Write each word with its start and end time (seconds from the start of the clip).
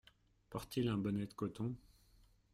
Porte-t-il 0.49 0.87
un 0.89 0.97
bonnet 0.97 1.27
de 1.27 1.33
coton?… 1.35 1.75